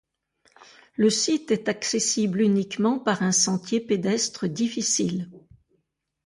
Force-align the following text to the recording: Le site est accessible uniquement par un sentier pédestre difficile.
Le 0.95 1.11
site 1.11 1.51
est 1.51 1.69
accessible 1.69 2.41
uniquement 2.41 2.97
par 2.97 3.21
un 3.21 3.31
sentier 3.31 3.79
pédestre 3.79 4.47
difficile. 4.49 5.29